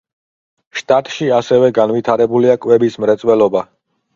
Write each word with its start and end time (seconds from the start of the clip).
შტატში 0.79 1.27
ასევე 1.41 1.69
განვითარებულია 1.81 2.59
კვების 2.65 2.99
მრეწველობა. 3.05 3.67